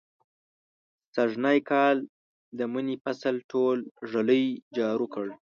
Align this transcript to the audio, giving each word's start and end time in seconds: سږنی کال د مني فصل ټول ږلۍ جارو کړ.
سږنی 1.13 1.59
کال 1.69 1.97
د 2.57 2.59
مني 2.71 2.95
فصل 3.03 3.35
ټول 3.51 3.77
ږلۍ 4.11 4.45
جارو 4.77 5.07
کړ. 5.13 5.27